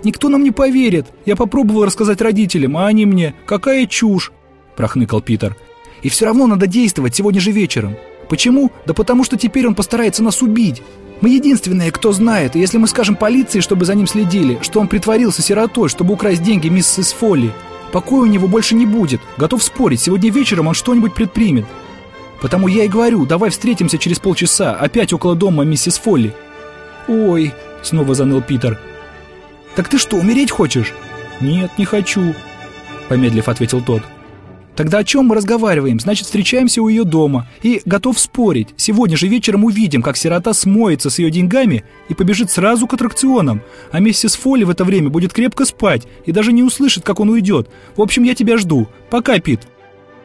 «Никто 0.04 0.28
нам 0.28 0.42
не 0.42 0.50
поверит. 0.50 1.06
Я 1.24 1.36
попробовал 1.36 1.84
рассказать 1.84 2.20
родителям, 2.20 2.76
а 2.76 2.86
они 2.86 3.06
мне, 3.06 3.34
какая 3.46 3.86
чушь.– 3.86 4.30
прохныкал 4.76 5.20
Питер. 5.20 5.56
«И 6.02 6.08
все 6.08 6.26
равно 6.26 6.46
надо 6.46 6.66
действовать 6.66 7.14
сегодня 7.14 7.40
же 7.40 7.50
вечером. 7.50 7.96
Почему? 8.28 8.70
Да 8.86 8.94
потому 8.94 9.24
что 9.24 9.36
теперь 9.36 9.66
он 9.66 9.74
постарается 9.74 10.22
нас 10.22 10.42
убить. 10.42 10.82
Мы 11.20 11.30
единственные, 11.30 11.92
кто 11.92 12.12
знает, 12.12 12.56
и 12.56 12.58
если 12.58 12.76
мы 12.78 12.88
скажем 12.88 13.16
полиции, 13.16 13.60
чтобы 13.60 13.84
за 13.84 13.94
ним 13.94 14.06
следили, 14.06 14.58
что 14.62 14.80
он 14.80 14.88
притворился 14.88 15.42
сиротой, 15.42 15.88
чтобы 15.88 16.12
украсть 16.14 16.42
деньги 16.42 16.68
миссис 16.68 17.12
Фолли, 17.12 17.52
покоя 17.94 18.22
у 18.22 18.26
него 18.26 18.48
больше 18.48 18.74
не 18.74 18.86
будет. 18.86 19.20
Готов 19.36 19.62
спорить, 19.62 20.00
сегодня 20.00 20.28
вечером 20.28 20.66
он 20.66 20.74
что-нибудь 20.74 21.14
предпримет. 21.14 21.64
Потому 22.40 22.66
я 22.66 22.82
и 22.82 22.88
говорю, 22.88 23.24
давай 23.24 23.50
встретимся 23.50 23.98
через 23.98 24.18
полчаса, 24.18 24.74
опять 24.74 25.12
около 25.12 25.36
дома 25.36 25.62
миссис 25.62 25.98
Фолли. 25.98 26.34
Ой, 27.06 27.54
снова 27.84 28.16
заныл 28.16 28.42
Питер. 28.42 28.80
Так 29.76 29.88
ты 29.88 29.98
что, 29.98 30.16
умереть 30.16 30.50
хочешь? 30.50 30.92
Нет, 31.40 31.70
не 31.78 31.84
хочу, 31.84 32.34
помедлив 33.08 33.48
ответил 33.48 33.80
тот. 33.80 34.02
Тогда 34.76 34.98
о 34.98 35.04
чем 35.04 35.26
мы 35.26 35.36
разговариваем? 35.36 36.00
Значит, 36.00 36.26
встречаемся 36.26 36.82
у 36.82 36.88
ее 36.88 37.04
дома. 37.04 37.48
И 37.62 37.80
готов 37.84 38.18
спорить. 38.18 38.70
Сегодня 38.76 39.16
же 39.16 39.28
вечером 39.28 39.64
увидим, 39.64 40.02
как 40.02 40.16
сирота 40.16 40.52
смоется 40.52 41.10
с 41.10 41.18
ее 41.18 41.30
деньгами 41.30 41.84
и 42.08 42.14
побежит 42.14 42.50
сразу 42.50 42.86
к 42.86 42.94
аттракционам. 42.94 43.62
А 43.92 44.00
миссис 44.00 44.34
Фолли 44.34 44.64
в 44.64 44.70
это 44.70 44.84
время 44.84 45.10
будет 45.10 45.32
крепко 45.32 45.64
спать 45.64 46.02
и 46.26 46.32
даже 46.32 46.52
не 46.52 46.62
услышит, 46.62 47.04
как 47.04 47.20
он 47.20 47.30
уйдет. 47.30 47.68
В 47.96 48.02
общем, 48.02 48.24
я 48.24 48.34
тебя 48.34 48.56
жду. 48.56 48.88
Пока, 49.10 49.38
Пит. 49.38 49.60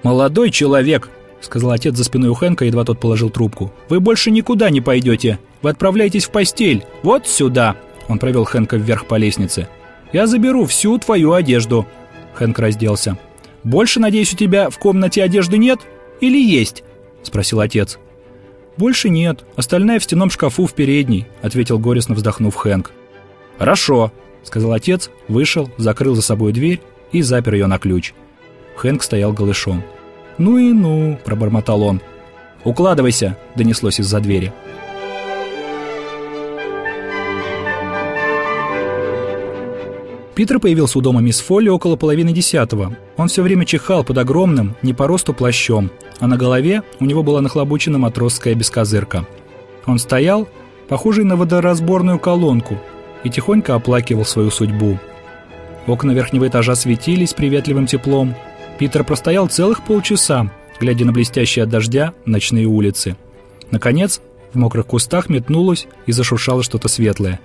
Молодой 0.02 0.50
человек, 0.50 1.10
сказал 1.42 1.72
отец 1.72 1.96
за 1.96 2.04
спиной 2.04 2.30
у 2.30 2.34
Хэнка, 2.34 2.66
едва 2.66 2.86
тот 2.86 3.00
положил 3.00 3.30
трубку. 3.30 3.72
Вы 3.88 4.00
больше 4.00 4.32
никуда 4.32 4.70
не 4.72 4.82
пойдете. 4.82 5.40
Вы 5.62 5.70
отправляетесь 5.70 6.26
в 6.26 6.32
постель. 6.32 6.86
Вот 7.04 7.28
сюда. 7.28 7.76
Он 8.08 8.18
провел 8.18 8.46
Хэнка 8.46 8.78
вверх 8.78 9.06
по 9.06 9.16
лестнице. 9.16 9.68
Я 10.12 10.26
заберу 10.26 10.66
всю 10.66 10.98
твою 10.98 11.34
одежду. 11.34 11.86
Хэнк 12.34 12.58
разделся. 12.58 13.18
«Больше, 13.64 14.00
надеюсь, 14.00 14.34
у 14.34 14.38
тебя 14.38 14.70
в 14.70 14.78
комнате 14.78 15.24
одежды 15.24 15.58
нет? 15.58 15.80
Или 16.22 16.42
есть?»— 16.42 16.84
спросил 17.24 17.60
отец. 17.60 18.00
«Больше 18.78 19.10
нет. 19.10 19.44
Остальная 19.56 20.00
в 20.00 20.04
стенном 20.04 20.30
шкафу 20.30 20.66
в 20.66 20.74
передней»,— 20.74 21.28
ответил 21.42 21.80
горестно 21.80 22.16
вздохнув 22.16 22.56
Хэнк. 22.56 22.92
«Хорошо»,— 23.58 24.14
сказал 24.44 24.72
отец, 24.72 25.10
вышел, 25.28 25.70
закрыл 25.78 26.16
за 26.16 26.22
собой 26.22 26.54
дверь 26.54 26.80
и 27.12 27.22
запер 27.22 27.56
ее 27.56 27.68
на 27.68 27.78
ключ. 27.78 28.14
Хэнк 28.78 29.04
стоял 29.04 29.34
голышом. 29.34 29.84
«Ну 30.38 30.58
и 30.58 30.72
ну»,— 30.72 31.20
пробормотал 31.26 31.84
он. 31.84 32.02
«Укладывайся»,— 32.64 33.38
донеслось 33.56 34.00
из-за 34.00 34.22
двери. 34.22 34.54
Питер 40.40 40.58
появился 40.58 40.98
у 40.98 41.02
дома 41.02 41.20
мисс 41.20 41.42
Фолли 41.42 41.68
около 41.68 41.98
половины 41.98 42.32
десятого. 42.32 42.96
Он 43.18 43.28
все 43.28 43.42
время 43.42 43.66
чихал 43.66 44.06
под 44.06 44.20
огромным, 44.20 44.74
не 44.82 44.94
по 44.94 45.06
росту 45.06 45.34
плащом, 45.34 45.92
а 46.22 46.28
на 46.28 46.38
голове 46.38 46.82
у 47.02 47.04
него 47.04 47.24
была 47.24 47.42
нахлобучена 47.42 47.98
матросская 47.98 48.56
бескозырка. 48.56 49.28
Он 49.86 50.00
стоял, 50.00 50.48
похожий 50.88 51.26
на 51.26 51.36
водоразборную 51.36 52.20
колонку, 52.20 52.78
и 53.26 53.30
тихонько 53.30 53.76
оплакивал 53.76 54.24
свою 54.24 54.50
судьбу. 54.50 54.98
Окна 55.88 56.12
верхнего 56.12 56.48
этажа 56.48 56.76
светились 56.76 57.34
приветливым 57.34 57.86
теплом. 57.86 58.34
Питер 58.78 59.04
простоял 59.04 59.50
целых 59.50 59.84
полчаса, 59.84 60.50
глядя 60.80 61.04
на 61.04 61.12
блестящие 61.12 61.64
от 61.64 61.70
дождя 61.70 62.14
ночные 62.24 62.66
улицы. 62.66 63.18
Наконец, 63.72 64.22
в 64.54 64.58
мокрых 64.58 64.86
кустах 64.86 65.28
метнулось 65.28 65.90
и 66.06 66.14
зашуршало 66.14 66.64
что-то 66.64 66.88
светлое. 66.88 67.42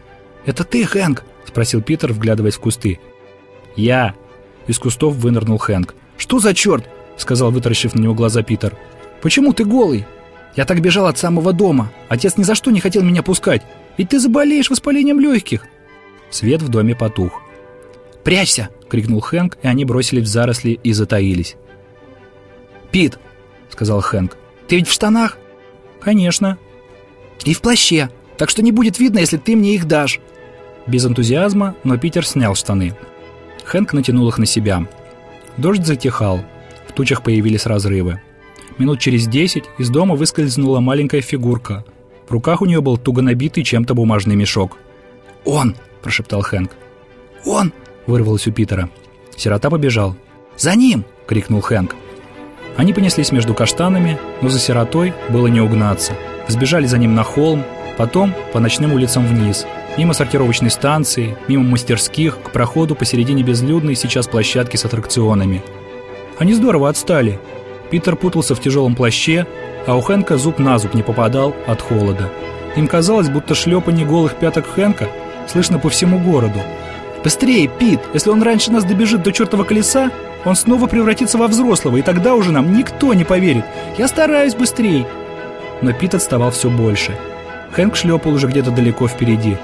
«Это 0.46 0.64
ты, 0.64 0.84
Хэнк?»— 0.84 1.24
спросил 1.46 1.82
Питер, 1.82 2.12
вглядываясь 2.12 2.56
в 2.56 2.60
кусты. 2.60 3.00
«Я!»— 3.76 4.14
из 4.66 4.78
кустов 4.78 5.14
вынырнул 5.14 5.58
Хэнк. 5.58 5.94
«Что 6.16 6.38
за 6.38 6.54
черт?»— 6.54 6.88
сказал, 7.16 7.50
вытаращив 7.50 7.94
на 7.94 8.00
него 8.00 8.14
глаза 8.14 8.42
Питер. 8.42 8.76
«Почему 9.22 9.52
ты 9.52 9.64
голый? 9.64 10.06
Я 10.54 10.64
так 10.64 10.80
бежал 10.80 11.06
от 11.06 11.18
самого 11.18 11.52
дома. 11.52 11.90
Отец 12.08 12.36
ни 12.36 12.42
за 12.42 12.54
что 12.54 12.70
не 12.70 12.80
хотел 12.80 13.02
меня 13.02 13.22
пускать. 13.22 13.62
Ведь 13.96 14.10
ты 14.10 14.18
заболеешь 14.18 14.70
воспалением 14.70 15.18
легких». 15.18 15.64
Свет 16.30 16.62
в 16.62 16.68
доме 16.68 16.94
потух. 16.94 17.40
«Прячься!»— 18.22 18.70
крикнул 18.88 19.20
Хэнк, 19.20 19.58
и 19.62 19.66
они 19.66 19.84
бросились 19.84 20.24
в 20.24 20.30
заросли 20.30 20.78
и 20.82 20.92
затаились. 20.92 21.56
«Пит!»— 22.90 23.18
сказал 23.70 24.00
Хэнк. 24.00 24.36
«Ты 24.68 24.76
ведь 24.76 24.88
в 24.88 24.92
штанах?» 24.92 25.38
«Конечно». 26.00 26.58
«И 27.44 27.54
в 27.54 27.60
плаще, 27.60 28.10
так 28.38 28.50
что 28.50 28.62
не 28.62 28.72
будет 28.72 28.98
видно, 28.98 29.18
если 29.18 29.36
ты 29.36 29.56
мне 29.56 29.74
их 29.74 29.86
дашь». 29.86 30.20
Без 30.86 31.06
энтузиазма, 31.06 31.74
но 31.82 31.96
Питер 31.96 32.26
снял 32.26 32.54
штаны. 32.54 32.94
Хэнк 33.64 33.92
натянул 33.94 34.28
их 34.28 34.38
на 34.38 34.46
себя. 34.46 34.86
Дождь 35.56 35.86
затихал. 35.86 36.44
В 36.88 36.92
тучах 36.92 37.22
появились 37.22 37.66
разрывы. 37.66 38.20
Минут 38.76 39.00
через 39.00 39.26
десять 39.26 39.64
из 39.78 39.88
дома 39.88 40.14
выскользнула 40.14 40.80
маленькая 40.80 41.22
фигурка. 41.22 41.84
В 42.28 42.32
руках 42.32 42.60
у 42.60 42.66
нее 42.66 42.80
был 42.80 42.98
туго 42.98 43.22
набитый 43.22 43.64
чем-то 43.64 43.94
бумажный 43.94 44.36
мешок. 44.36 44.76
«Он!»– 45.44 45.76
прошептал 46.02 46.42
Хэнк. 46.42 46.72
«Он!»– 47.46 47.72
вырвалось 48.06 48.46
у 48.46 48.52
Питера. 48.52 48.90
Сирота 49.36 49.70
побежал. 49.70 50.16
«За 50.56 50.74
ним!»– 50.74 51.04
крикнул 51.26 51.60
Хэнк. 51.60 51.94
Они 52.76 52.92
понеслись 52.92 53.32
между 53.32 53.54
каштанами, 53.54 54.18
но 54.42 54.48
за 54.48 54.58
сиротой 54.58 55.14
было 55.30 55.46
не 55.46 55.60
угнаться. 55.60 56.14
Сбежали 56.48 56.86
за 56.86 56.98
ним 56.98 57.14
на 57.14 57.22
холм, 57.22 57.62
потом 57.96 58.34
по 58.52 58.60
ночным 58.60 58.92
улицам 58.92 59.26
вниз– 59.26 59.66
Мимо 59.96 60.12
сортировочной 60.12 60.70
станции, 60.70 61.36
мимо 61.46 61.62
мастерских, 61.62 62.38
к 62.42 62.50
проходу 62.50 62.96
посередине 62.96 63.44
безлюдной 63.44 63.94
сейчас 63.94 64.26
площадки 64.26 64.76
с 64.76 64.84
аттракционами. 64.84 65.62
Они 66.36 66.52
здорово 66.52 66.88
отстали. 66.88 67.38
Питер 67.90 68.16
путался 68.16 68.56
в 68.56 68.60
тяжелом 68.60 68.96
плаще, 68.96 69.46
а 69.86 69.94
у 69.96 70.00
Хэнка 70.00 70.36
зуб 70.36 70.58
на 70.58 70.78
зуб 70.78 70.94
не 70.94 71.04
попадал 71.04 71.54
от 71.68 71.80
холода. 71.80 72.28
Им 72.74 72.88
казалось, 72.88 73.28
будто 73.28 73.54
шлепанье 73.54 74.04
голых 74.04 74.34
пяток 74.34 74.66
Хэнка 74.66 75.08
слышно 75.46 75.78
по 75.78 75.90
всему 75.90 76.18
городу. 76.18 76.58
«Быстрее, 77.22 77.68
Пит! 77.68 78.00
Если 78.12 78.30
он 78.30 78.42
раньше 78.42 78.72
нас 78.72 78.84
добежит 78.84 79.22
до 79.22 79.30
чертова 79.30 79.62
колеса, 79.62 80.10
он 80.44 80.56
снова 80.56 80.88
превратится 80.88 81.38
во 81.38 81.46
взрослого, 81.46 81.98
и 81.98 82.02
тогда 82.02 82.34
уже 82.34 82.50
нам 82.50 82.76
никто 82.76 83.14
не 83.14 83.24
поверит. 83.24 83.64
Я 83.96 84.08
стараюсь 84.08 84.56
быстрее!» 84.56 85.06
Но 85.82 85.92
Пит 85.92 86.14
отставал 86.14 86.50
все 86.50 86.68
больше. 86.68 87.16
Хэнк 87.72 87.94
шлепал 87.94 88.34
уже 88.34 88.48
где-то 88.48 88.72
далеко 88.72 89.06
впереди 89.06 89.56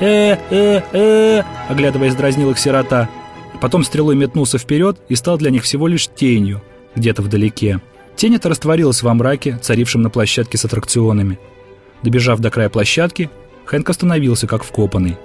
э 0.00 0.36
э 0.50 0.82
э 0.92 1.42
оглядываясь, 1.68 2.14
дразнил 2.14 2.50
их 2.50 2.58
сирота. 2.58 3.08
Потом 3.60 3.84
стрелой 3.84 4.16
метнулся 4.16 4.58
вперед 4.58 4.98
и 5.08 5.14
стал 5.14 5.38
для 5.38 5.50
них 5.50 5.62
всего 5.62 5.86
лишь 5.86 6.08
тенью, 6.08 6.62
где-то 6.94 7.22
вдалеке. 7.22 7.80
Тень 8.14 8.36
эта 8.36 8.48
растворилась 8.48 9.02
во 9.02 9.14
мраке, 9.14 9.58
царившем 9.60 10.02
на 10.02 10.10
площадке 10.10 10.58
с 10.58 10.64
аттракционами. 10.64 11.38
Добежав 12.02 12.40
до 12.40 12.50
края 12.50 12.68
площадки, 12.68 13.30
Хэнк 13.64 13.88
остановился, 13.88 14.46
как 14.46 14.62
вкопанный. 14.62 15.16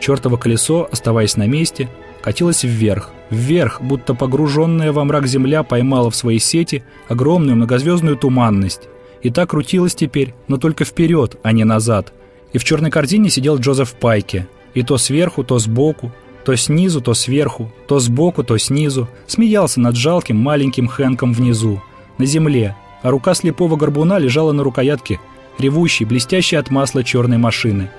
Чертово 0.00 0.36
колесо, 0.36 0.88
оставаясь 0.90 1.36
на 1.36 1.46
месте, 1.46 1.88
катилось 2.22 2.64
вверх. 2.64 3.10
Вверх, 3.30 3.80
будто 3.80 4.14
погруженная 4.14 4.92
во 4.92 5.04
мрак 5.04 5.26
земля 5.26 5.62
поймала 5.62 6.10
в 6.10 6.16
свои 6.16 6.38
сети 6.38 6.84
огромную 7.08 7.56
многозвездную 7.56 8.16
туманность. 8.16 8.82
И 9.22 9.30
так 9.30 9.50
крутилась 9.50 9.94
теперь, 9.94 10.34
но 10.46 10.58
только 10.58 10.84
вперед, 10.84 11.38
а 11.42 11.52
не 11.52 11.64
назад– 11.64 12.12
и 12.52 12.58
в 12.58 12.64
черной 12.64 12.90
корзине 12.90 13.30
сидел 13.30 13.58
Джозеф 13.58 13.94
Пайки. 13.94 14.46
И 14.74 14.82
то 14.82 14.98
сверху, 14.98 15.44
то 15.44 15.58
сбоку, 15.58 16.12
то 16.44 16.54
снизу, 16.56 17.00
то 17.00 17.14
сверху, 17.14 17.70
то 17.86 17.98
сбоку, 17.98 18.44
то 18.44 18.56
снизу, 18.58 19.08
смеялся 19.26 19.80
над 19.80 19.96
жалким 19.96 20.36
маленьким 20.36 20.88
Хэнком 20.88 21.32
внизу, 21.32 21.82
на 22.18 22.26
земле, 22.26 22.76
а 23.02 23.10
рука 23.10 23.34
слепого 23.34 23.76
горбуна 23.76 24.18
лежала 24.18 24.52
на 24.52 24.62
рукоятке 24.62 25.20
ревущей, 25.58 26.06
блестящей 26.06 26.56
от 26.56 26.70
масла 26.70 27.02
черной 27.02 27.38
машины, 27.38 27.90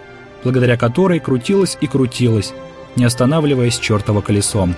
благодаря 0.44 0.77
которой 0.77 1.20
крутилась 1.20 1.77
и 1.82 1.88
крутилась, 1.88 2.53
не 2.96 3.06
останавливаясь 3.06 3.77
чертово 3.77 4.22
колесом. 4.22 4.75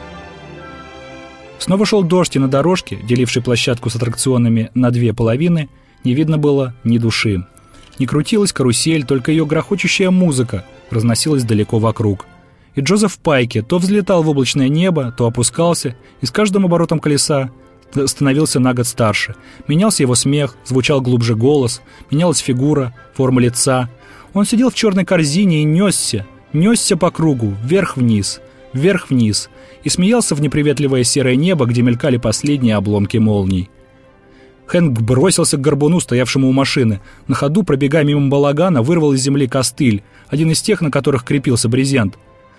Снова 1.60 1.86
шел 1.86 2.04
дождь, 2.04 2.36
и 2.36 2.40
на 2.40 2.48
дорожке, 2.48 2.98
делившей 3.04 3.44
площадку 3.44 3.90
с 3.90 3.96
аттракционами 3.96 4.72
на 4.74 4.90
две 4.90 5.13
половины, 5.13 5.70
не 6.04 6.16
видно 6.16 6.40
было 6.40 6.74
ни 6.84 6.98
души. 6.98 7.46
Не 8.00 8.05
крутилась 8.05 8.53
карусель, 8.53 9.05
только 9.05 9.31
ее 9.31 9.45
грохочущая 9.45 10.12
музыка 10.12 10.65
разносилась 10.89 11.43
далеко 11.43 11.79
вокруг. 11.79 12.25
И 12.75 12.81
Джозеф 12.81 13.17
Пайки 13.17 13.62
то 13.62 13.79
взлетал 13.79 14.24
в 14.24 14.29
облачное 14.29 14.69
небо, 14.69 15.13
то 15.17 15.25
опускался, 15.25 15.95
и 16.21 16.25
с 16.25 16.31
каждым 16.31 16.65
оборотом 16.65 17.00
колеса 17.00 17.51
становился 18.05 18.60
на 18.60 18.74
год 18.74 18.88
старше. 18.88 19.36
Менялся 19.67 20.03
его 20.03 20.15
смех, 20.15 20.55
звучал 20.65 21.01
глубже 21.01 21.36
голос, 21.36 21.81
менялась 22.10 22.39
фигура, 22.39 22.93
форма 23.13 23.41
лица. 23.41 23.89
Он 24.33 24.45
сидел 24.45 24.69
в 24.69 24.75
черной 24.75 25.03
корзине 25.03 25.62
и 25.62 25.65
несся, 25.65 26.25
несся 26.53 26.95
по 26.95 27.12
кругу, 27.12 27.53
вверх-вниз, 27.63 28.39
вверх-вниз, 28.71 29.50
и 29.83 29.89
смеялся 29.89 30.36
в 30.36 30.41
неприветливое 30.41 31.03
серое 31.03 31.36
небо, 31.36 31.65
где 31.65 31.81
мелькали 31.81 32.17
последние 32.17 32.75
обломки 32.75 33.17
молний. 33.17 33.69
Хэнк 34.72 35.01
бросился 35.01 35.58
к 35.58 35.62
горбуну, 35.62 36.00
стоявшему 36.00 36.48
у 36.48 36.54
машины. 36.54 37.01
На 37.28 37.36
ходу, 37.36 37.63
пробегая 37.63 38.06
мимо 38.06 38.30
балагана, 38.30 38.82
вырвал 38.82 39.12
из 39.12 39.20
земли 39.20 39.46
костыль, 39.46 40.01
один 40.30 40.50
из 40.51 40.62
тех, 40.62 40.80
на 40.80 40.90
которых 40.90 41.25
крепился 41.25 41.68
брезент. 41.68 42.18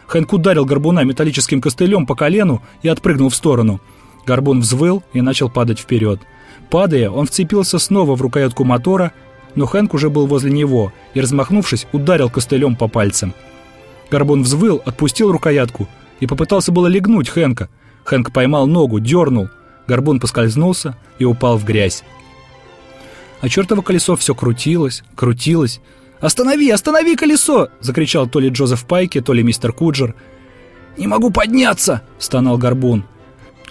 Хэнк 0.08 0.30
ударил 0.30 0.66
горбуна 0.66 1.04
металлическим 1.04 1.62
костылем 1.62 2.04
по 2.04 2.14
колену 2.14 2.60
и 2.82 2.88
отпрыгнул 2.88 3.30
в 3.30 3.34
сторону. 3.34 3.80
Горбун 4.26 4.60
взвыл 4.60 5.02
и 5.14 5.22
начал 5.22 5.48
падать 5.48 5.78
вперед. 5.78 6.20
Падая, 6.68 7.08
он 7.08 7.24
вцепился 7.28 7.78
снова 7.78 8.14
в 8.14 8.20
рукоятку 8.20 8.64
мотора, 8.64 9.12
но 9.54 9.64
Хэнк 9.64 9.94
уже 9.94 10.10
был 10.10 10.26
возле 10.26 10.50
него 10.50 10.92
и, 11.14 11.20
размахнувшись, 11.22 11.86
ударил 11.92 12.28
костылем 12.28 12.76
по 12.76 12.88
пальцам. 12.88 13.32
Горбун 14.10 14.42
взвыл, 14.42 14.82
отпустил 14.84 15.32
рукоятку 15.32 15.88
и 16.20 16.26
попытался 16.26 16.72
было 16.72 16.88
легнуть 16.88 17.30
Хэнка. 17.30 17.70
Хэнк 18.04 18.34
поймал 18.34 18.66
ногу, 18.66 19.00
дернул. 19.00 19.48
Горбун 19.86 20.20
поскользнулся 20.20 20.96
и 21.18 21.24
упал 21.24 21.58
в 21.58 21.64
грязь. 21.64 22.04
А 23.40 23.48
чертово 23.48 23.82
колесо 23.82 24.16
все 24.16 24.34
крутилось, 24.34 25.02
крутилось. 25.14 25.80
«Останови, 26.20 26.70
останови 26.70 27.16
колесо!»— 27.16 27.68
закричал 27.80 28.28
то 28.28 28.38
ли 28.38 28.48
Джозеф 28.48 28.84
Пайки, 28.86 29.20
то 29.20 29.32
ли 29.32 29.42
мистер 29.42 29.72
Куджер. 29.72 30.14
«Не 30.96 31.08
могу 31.08 31.30
подняться!»— 31.30 32.02
стонал 32.18 32.58
Горбун. 32.58 33.04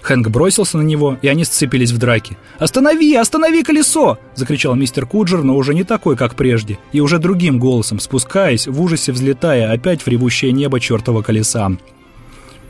Хэнк 0.02 0.28
бросился 0.28 0.78
на 0.78 0.82
него, 0.82 1.16
и 1.22 1.28
они 1.28 1.44
сцепились 1.44 1.92
в 1.92 1.98
драке. 1.98 2.36
«Останови! 2.58 3.14
Останови 3.14 3.62
колесо!»— 3.62 4.18
закричал 4.34 4.74
мистер 4.74 5.06
Куджер, 5.06 5.42
но 5.44 5.56
уже 5.56 5.74
не 5.74 5.84
такой, 5.84 6.16
как 6.16 6.34
прежде, 6.34 6.78
и 6.90 7.00
уже 7.00 7.18
другим 7.18 7.58
голосом, 7.58 8.00
спускаясь, 8.00 8.66
в 8.66 8.82
ужасе 8.82 9.12
взлетая 9.12 9.72
опять 9.72 10.02
в 10.02 10.08
ревущее 10.08 10.52
небо 10.52 10.80
чертова 10.80 11.22
колеса. 11.22 11.70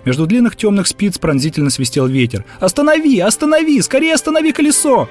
Между 0.05 0.27
длинных 0.27 0.57
темных 0.57 0.87
спиц 0.87 1.19
пронзительно 1.19 1.71
свистел 1.71 2.07
ветер. 2.07 2.45
«Останови! 2.61 3.19
Останови! 3.21 3.81
Скорее 3.81 4.15
останови 4.15 4.53
колесо!» 4.53 5.09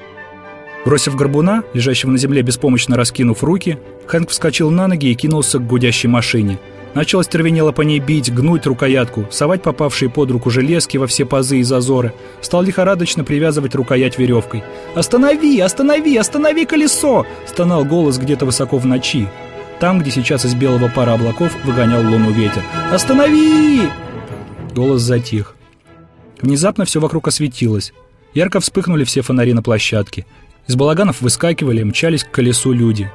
Бросив 0.86 1.16
горбуна, 1.16 1.64
лежащего 1.74 2.12
на 2.12 2.18
земле 2.18 2.42
беспомощно 2.42 2.98
раскинув 2.98 3.44
руки, 3.44 3.78
Хэнк 4.08 4.30
вскочил 4.30 4.72
на 4.72 4.88
ноги 4.88 5.12
и 5.12 5.16
кинулся 5.16 5.60
к 5.60 5.68
гудящей 5.68 6.10
машине— 6.10 6.60
Начал 6.94 7.20
остервенело 7.20 7.72
по 7.72 7.82
ней 7.84 8.00
бить, 8.00 8.34
гнуть 8.34 8.66
рукоятку, 8.66 9.26
совать 9.32 9.62
попавшие 9.62 10.10
под 10.10 10.32
руку 10.32 10.50
железки 10.50 10.98
во 10.98 11.08
все 11.08 11.26
пазы 11.26 11.60
и 11.60 11.64
зазоры. 11.64 12.14
Стал 12.42 12.64
лихорадочно 12.64 13.24
привязывать 13.24 13.76
рукоять 13.76 14.18
веревкой. 14.18 14.64
«Останови! 14.94 15.60
Останови! 15.60 16.18
Останови 16.18 16.66
колесо!»— 16.66 17.26
стонал 17.48 17.86
голос 17.86 18.18
где-то 18.18 18.46
высоко 18.46 18.78
в 18.78 18.86
ночи. 18.86 19.28
Там, 19.80 20.00
где 20.00 20.12
сейчас 20.12 20.46
из 20.46 20.54
белого 20.54 20.92
пара 20.94 21.14
облаков 21.14 21.56
выгонял 21.64 22.04
луну 22.04 22.32
ветер. 22.32 22.62
«Останови!» 22.92 23.90
Голос 24.74 25.02
затих. 25.02 25.56
Внезапно 26.42 26.86
все 26.86 27.00
вокруг 27.00 27.28
осветилось. 27.28 27.94
Ярко 28.34 28.60
вспыхнули 28.60 29.04
все 29.04 29.22
фонари 29.22 29.54
на 29.54 29.62
площадке. 29.62 30.26
Из 30.68 30.76
балаганов 30.76 31.22
выскакивали, 31.22 31.84
мчались 31.84 32.24
к 32.24 32.32
колесу 32.32 32.72
люди. 32.72 33.12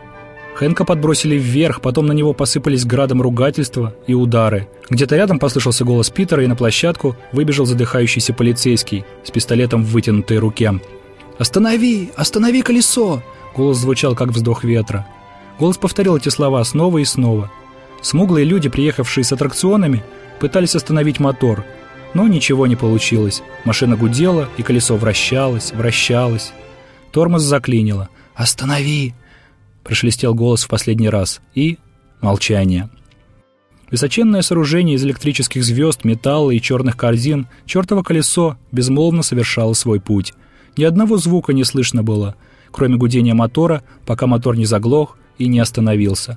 Хэнка 0.57 0.85
подбросили 0.85 1.37
вверх, 1.37 1.81
потом 1.81 2.07
на 2.07 2.13
него 2.13 2.33
посыпались 2.33 2.85
градом 2.85 3.21
ругательства 3.21 3.95
и 4.07 4.15
удары. 4.15 4.69
Где-то 4.89 5.17
рядом 5.17 5.39
послышался 5.39 5.85
голос 5.85 6.11
Питера, 6.11 6.43
и 6.43 6.47
на 6.47 6.57
площадку 6.57 7.17
выбежал 7.33 7.67
задыхающийся 7.67 8.33
полицейский 8.33 9.05
с 9.23 9.31
пистолетом 9.31 9.85
в 9.85 9.89
вытянутой 9.89 10.39
руке. 10.39 10.81
«Останови! 11.39 12.11
Останови 12.17 12.63
колесо!» 12.63 13.23
Голос 13.55 13.79
звучал, 13.79 14.15
как 14.15 14.29
вздох 14.29 14.65
ветра. 14.65 15.07
Голос 15.59 15.77
повторил 15.77 16.17
эти 16.17 16.29
слова 16.29 16.65
снова 16.65 16.99
и 16.99 17.05
снова. 17.05 17.51
Смуглые 18.01 18.45
люди, 18.45 18.69
приехавшие 18.69 19.25
с 19.25 19.33
аттракционами, 19.33 20.03
пытались 20.41 20.75
остановить 20.75 21.21
мотор, 21.21 21.65
но 22.15 22.27
ничего 22.29 22.67
не 22.67 22.77
получилось. 22.77 23.43
Машина 23.65 23.97
гудела, 23.97 24.49
и 24.57 24.63
колесо 24.63 24.97
вращалось, 24.97 25.73
вращалось. 25.73 26.53
Тормоз 27.13 27.43
заклинило. 27.43 28.09
«Останови! 28.35 29.15
Прошелестел 29.87 30.35
голос 30.35 30.65
в 30.65 30.69
последний 30.69 31.09
раз. 31.09 31.41
И... 31.55 31.79
молчание. 32.21 32.91
Высоченное 33.89 34.43
сооружение 34.43 34.97
из 34.97 35.05
электрических 35.05 35.63
звезд, 35.63 36.03
металла 36.03 36.51
и 36.51 36.61
черных 36.61 36.97
корзин, 36.97 37.47
чертово 37.67 38.03
колесо, 38.03 38.57
безмолвно 38.73 39.23
совершало 39.23 39.75
свой 39.75 40.01
путь. 40.01 40.35
Ни 40.77 40.83
одного 40.83 41.19
звука 41.19 41.53
не 41.53 41.63
слышно 41.63 42.03
было, 42.03 42.35
кроме 42.73 42.97
гудения 42.97 43.33
мотора, 43.33 43.85
пока 44.05 44.27
мотор 44.27 44.57
не 44.57 44.67
заглох 44.67 45.17
и 45.39 45.47
не 45.47 45.61
остановился. 45.61 46.37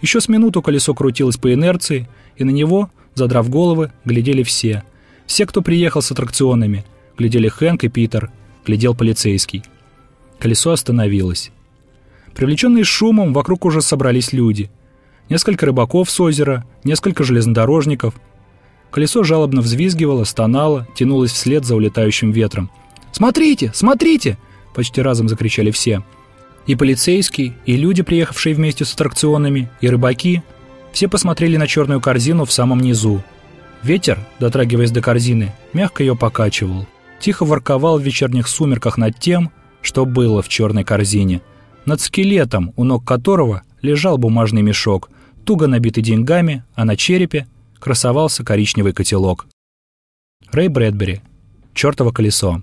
Еще 0.00 0.20
с 0.20 0.28
минуту 0.28 0.62
колесо 0.62 0.94
крутилось 0.94 1.36
по 1.36 1.52
инерции, 1.52 2.08
и 2.36 2.44
на 2.44 2.50
него, 2.50 2.90
задрав 3.18 3.50
головы, 3.50 3.92
глядели 4.04 4.42
все. 4.42 4.82
Все, 5.26 5.44
кто 5.44 5.60
приехал 5.60 6.00
с 6.00 6.10
аттракционами. 6.10 6.84
Глядели 7.18 7.48
Хэнк 7.48 7.84
и 7.84 7.88
Питер, 7.88 8.30
глядел 8.64 8.94
полицейский. 8.94 9.62
Колесо 10.38 10.70
остановилось. 10.72 11.50
Привлеченные 12.34 12.84
шумом, 12.84 13.32
вокруг 13.32 13.64
уже 13.64 13.82
собрались 13.82 14.32
люди. 14.32 14.70
Несколько 15.28 15.66
рыбаков 15.66 16.08
с 16.10 16.20
озера, 16.20 16.64
несколько 16.84 17.24
железнодорожников. 17.24 18.14
Колесо 18.90 19.24
жалобно 19.24 19.60
взвизгивало, 19.60 20.24
стонало, 20.24 20.86
тянулось 20.94 21.32
вслед 21.32 21.64
за 21.64 21.76
улетающим 21.76 22.30
ветром. 22.30 22.70
«Смотрите! 23.12 23.72
Смотрите!»— 23.74 24.38
почти 24.74 25.02
разом 25.02 25.28
закричали 25.28 25.70
все. 25.70 26.04
И 26.66 26.76
полицейские, 26.76 27.54
и 27.66 27.76
люди, 27.76 28.02
приехавшие 28.02 28.54
вместе 28.54 28.84
с 28.84 28.92
аттракционами, 28.92 29.70
и 29.80 29.88
рыбаки. 29.88 30.42
Все 30.92 31.08
посмотрели 31.08 31.56
на 31.56 31.66
черную 31.66 32.00
корзину 32.00 32.44
в 32.44 32.52
самом 32.52 32.80
низу. 32.80 33.22
Ветер, 33.82 34.18
дотрагиваясь 34.40 34.90
до 34.90 35.00
корзины, 35.00 35.52
мягко 35.72 36.02
ее 36.02 36.16
покачивал. 36.16 36.86
Тихо 37.20 37.44
ворковал 37.44 37.98
в 37.98 38.02
вечерних 38.02 38.48
сумерках 38.48 38.98
над 38.98 39.18
тем, 39.18 39.50
что 39.82 40.04
было 40.04 40.42
в 40.42 40.48
черной 40.48 40.84
корзине— 40.84 41.40
над 41.88 42.02
скелетом, 42.02 42.74
у 42.76 42.84
ног 42.84 43.04
которого 43.04 43.62
лежал 43.80 44.18
бумажный 44.18 44.60
мешок, 44.60 45.10
туго 45.44 45.66
набитый 45.66 46.02
деньгами, 46.02 46.62
а 46.74 46.84
на 46.84 46.96
черепе 46.96 47.48
красовался 47.80 48.44
коричневый 48.44 48.92
котелок. 48.92 49.46
Рэй 50.52 50.68
Брэдбери. 50.68 51.22
«Чёртово 51.72 52.12
колесо». 52.12 52.62